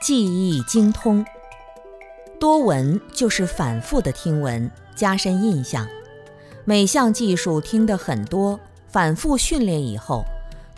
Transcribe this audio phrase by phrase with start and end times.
[0.00, 1.24] 记忆精通。
[2.40, 5.86] 多闻就是反复的听闻，加深印象。
[6.64, 10.24] 每项技术听得很多，反复训练以后，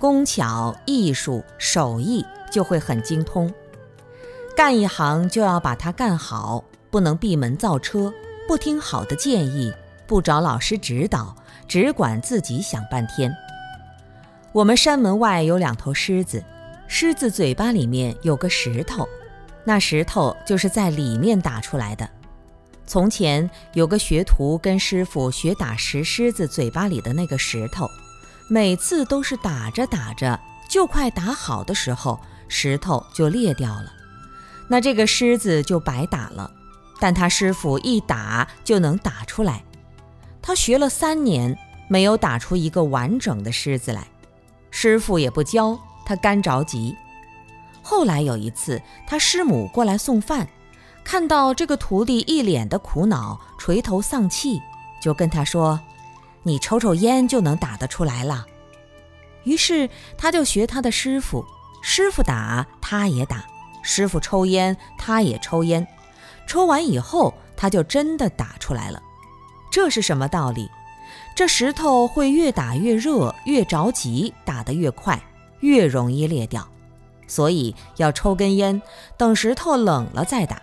[0.00, 3.52] 工巧、艺术、手艺就会很精通。
[4.56, 8.12] 干一行就要把它干好，不能闭门造车，
[8.48, 9.72] 不听好的建议，
[10.04, 11.36] 不找老师指导，
[11.68, 13.32] 只管自己想半天。
[14.50, 16.42] 我们山门外有两头狮子，
[16.94, 19.08] 狮子嘴巴里面有个石头，
[19.64, 22.06] 那石头就是在里面打出来的。
[22.86, 27.88] 从前有个学徒跟师傅学打石狮子嘴巴里的那个石头，
[28.46, 33.90] 每次都是打着打着，就快打好的时候，石头就裂掉了。
[34.68, 36.52] 那这个狮子就白打了，
[37.00, 39.64] 但他师傅一打就能打出来。
[40.42, 41.56] 他学了三年，
[41.88, 44.06] 没有打出一个完整的狮子来，
[44.70, 46.96] 师傅也不教，他干着急。
[47.82, 50.48] 后来有一次，他师母过来送饭，
[51.04, 54.62] 看到这个徒弟一脸的苦恼，垂头丧气，
[55.00, 55.80] 就跟他说
[56.44, 58.46] ：“你抽抽烟就能打得出来了。”
[59.44, 61.44] 于是他就学他的师傅，
[61.82, 63.44] 师傅打他也打。
[63.82, 65.84] 师傅抽烟，他也抽烟。
[66.46, 69.02] 抽完以后，他就真的打出来了。
[69.72, 70.70] 这是什么道理？
[71.34, 75.20] 这石头会越打越热，越着急，打得越快，
[75.62, 76.68] 越容易裂掉。
[77.26, 78.80] 所以要抽根烟，
[79.16, 80.62] 等石头冷了再打。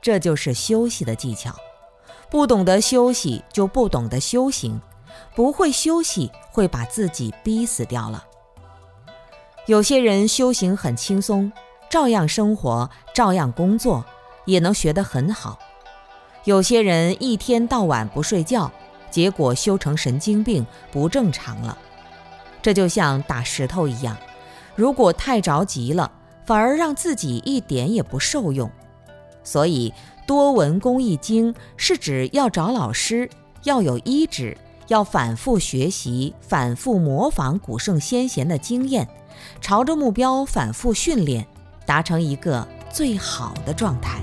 [0.00, 1.54] 这就是休息的技巧。
[2.30, 4.80] 不懂得休息，就不懂得修行。
[5.34, 8.24] 不会休息，会把自己逼死掉了。
[9.66, 11.52] 有些人修行很轻松。
[11.88, 14.04] 照样生活，照样工作，
[14.44, 15.56] 也能学得很好。
[16.42, 18.72] 有些人一天到晚不睡觉，
[19.08, 21.78] 结果修成神经病，不正常了。
[22.60, 24.16] 这就像打石头一样，
[24.76, 26.12] 如果太着急了，
[26.44, 28.70] 反而让自己一点也不受用。
[29.42, 29.92] 所以，
[30.26, 33.28] 多闻工艺经是指要找老师，
[33.64, 34.56] 要有依止，
[34.88, 39.08] 要反复学习，反复模仿古圣先贤的经验，
[39.60, 41.46] 朝着目标反复训练。
[41.86, 44.20] 达成一个最好的状态。